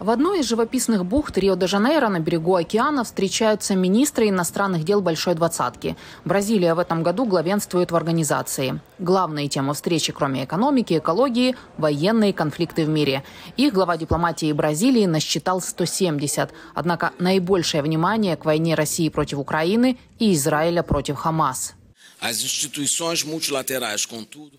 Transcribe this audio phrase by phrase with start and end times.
[0.00, 5.94] В одной из живописных бухт Рио-де-Жанейро на берегу океана встречаются министры иностранных дел Большой Двадцатки.
[6.24, 8.80] Бразилия в этом году главенствует в организации.
[8.98, 13.24] Главные темы встречи, кроме экономики, экологии– военные конфликты в мире.
[13.58, 16.50] Их глава дипломатии Бразилии насчитал 170.
[16.74, 21.74] Однако наибольшее внимание к войне России против Украины и Израиля против Хамас.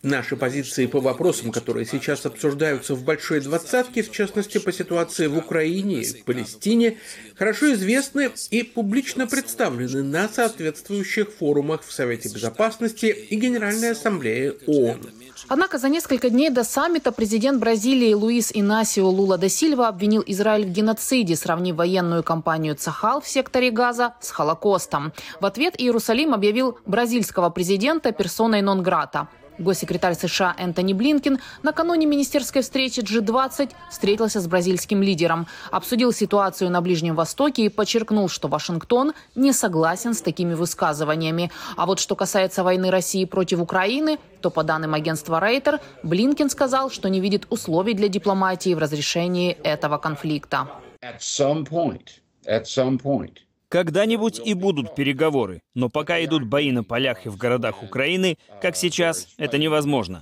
[0.04, 5.38] Наши позиции по вопросам, которые сейчас обсуждаются в Большой Двадцатке, в частности по ситуации в
[5.38, 6.98] Украине и Палестине,
[7.36, 15.12] хорошо известны и публично представлены на соответствующих форумах в Совете Безопасности и Генеральной Ассамблее ООН.
[15.48, 20.66] Однако за несколько дней до саммита президент Бразилии Луис Инасио Лула да Сильва обвинил Израиль
[20.66, 25.14] в геноциде, сравнив военную кампанию Цахал в секторе Газа с Холокостом.
[25.40, 29.28] В ответ Иерусалим объявил бразильского президента персоной нон-грата.
[29.62, 36.82] Госсекретарь США Энтони Блинкин накануне министерской встречи G20 встретился с бразильским лидером, обсудил ситуацию на
[36.82, 41.52] Ближнем Востоке и подчеркнул, что Вашингтон не согласен с такими высказываниями.
[41.78, 46.90] А вот что касается войны России против Украины, то по данным агентства Рейтер, Блинкин сказал,
[46.90, 50.68] что не видит условий для дипломатии в разрешении этого конфликта.
[51.02, 53.40] At some point, at some point,
[53.72, 58.76] когда-нибудь и будут переговоры, но пока идут бои на полях и в городах Украины, как
[58.76, 60.22] сейчас, это невозможно.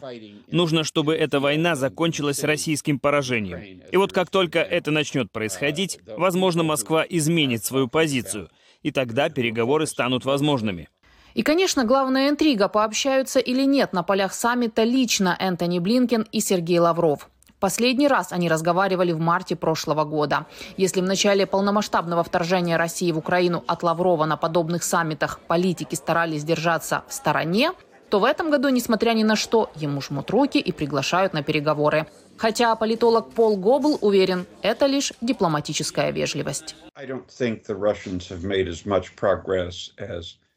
[0.52, 3.82] Нужно, чтобы эта война закончилась российским поражением.
[3.92, 8.50] И вот как только это начнет происходить, возможно, Москва изменит свою позицию,
[8.84, 10.88] и тогда переговоры станут возможными.
[11.34, 16.78] И, конечно, главная интрига, пообщаются или нет на полях саммита лично Энтони Блинкен и Сергей
[16.78, 17.30] Лавров.
[17.60, 20.46] Последний раз они разговаривали в марте прошлого года.
[20.78, 26.46] Если в начале полномасштабного вторжения России в Украину от Лаврова на подобных саммитах политики старались
[26.46, 27.72] держаться в стороне,
[28.10, 32.08] то в этом году, несмотря ни на что, ему жмут руки и приглашают на переговоры.
[32.38, 36.76] Хотя политолог Пол Гобл уверен, это лишь дипломатическая вежливость.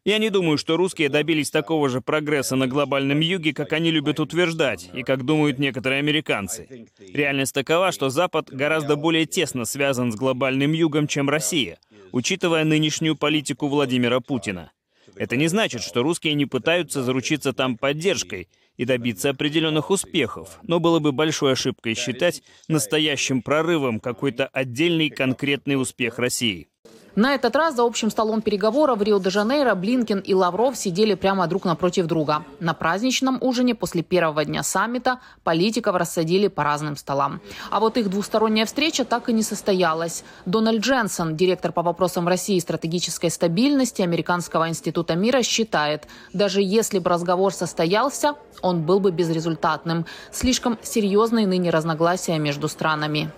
[0.04, 4.18] Я не думаю, что русские добились такого же прогресса на глобальном юге, как они любят
[4.18, 6.88] утверждать, и как думают некоторые американцы.
[6.98, 11.78] Реальность такова, что Запад гораздо более тесно связан с глобальным югом, чем Россия,
[12.10, 14.72] учитывая нынешнюю политику Владимира Путина.
[15.14, 20.80] Это не значит, что русские не пытаются заручиться там поддержкой и добиться определенных успехов, но
[20.80, 26.71] было бы большой ошибкой считать настоящим прорывом какой-то отдельный конкретный успех России.
[27.14, 31.66] На этот раз за общим столом переговоров в Рио-де-Жанейро Блинкин и Лавров сидели прямо друг
[31.66, 32.44] напротив друга.
[32.58, 37.42] На праздничном ужине после первого дня саммита политиков рассадили по разным столам.
[37.70, 40.24] А вот их двусторонняя встреча так и не состоялась.
[40.46, 46.98] Дональд Дженсон, директор по вопросам России и стратегической стабильности Американского института мира, считает, даже если
[46.98, 50.06] бы разговор состоялся, он был бы безрезультатным.
[50.30, 53.30] Слишком серьезные ныне разногласия между странами.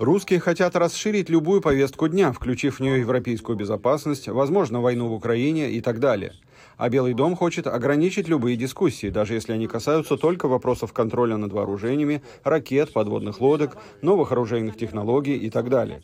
[0.00, 5.70] Русские хотят расширить любую повестку дня, включив в нее европейскую безопасность, возможно, войну в Украине
[5.70, 6.34] и так далее.
[6.76, 11.52] А Белый дом хочет ограничить любые дискуссии, даже если они касаются только вопросов контроля над
[11.52, 16.02] вооружениями, ракет, подводных лодок, новых оружейных технологий и так далее.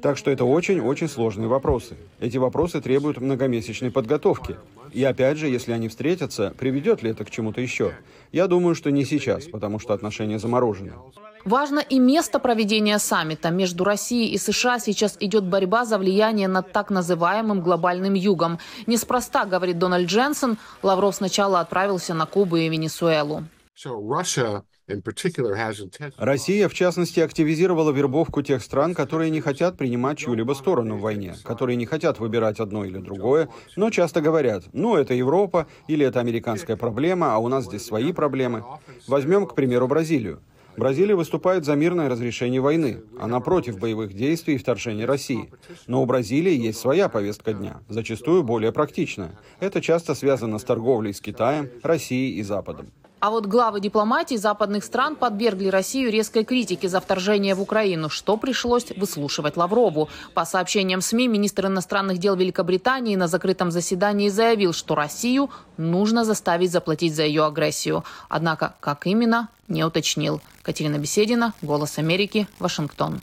[0.00, 1.96] Так что это очень-очень сложные вопросы.
[2.20, 4.56] Эти вопросы требуют многомесячной подготовки.
[4.92, 7.94] И опять же, если они встретятся, приведет ли это к чему-то еще?
[8.32, 10.92] Я думаю, что не сейчас, потому что отношения заморожены.
[11.44, 13.50] Важно и место проведения саммита.
[13.50, 18.58] Между Россией и США сейчас идет борьба за влияние над так называемым глобальным югом.
[18.86, 23.44] Неспроста, говорит Дональд Дженсен, Лавров сначала отправился на Кубу и Венесуэлу.
[26.16, 31.36] Россия, в частности, активизировала вербовку тех стран, которые не хотят принимать чью-либо сторону в войне,
[31.44, 36.18] которые не хотят выбирать одно или другое, но часто говорят, ну, это Европа или это
[36.18, 38.64] американская проблема, а у нас здесь свои проблемы.
[39.06, 40.40] Возьмем, к примеру, Бразилию.
[40.76, 43.02] Бразилия выступает за мирное разрешение войны.
[43.20, 45.52] Она против боевых действий и вторжения России.
[45.86, 49.38] Но у Бразилии есть своя повестка дня, зачастую более практичная.
[49.60, 52.90] Это часто связано с торговлей с Китаем, Россией и Западом.
[53.20, 58.36] А вот главы дипломатии западных стран подвергли Россию резкой критике за вторжение в Украину, что
[58.36, 60.08] пришлось выслушивать Лаврову.
[60.34, 66.70] По сообщениям СМИ, министр иностранных дел Великобритании на закрытом заседании заявил, что Россию нужно заставить
[66.70, 68.04] заплатить за ее агрессию.
[68.28, 70.40] Однако, как именно, не уточнил.
[70.62, 73.20] Катерина Беседина, «Голос Америки», Вашингтон.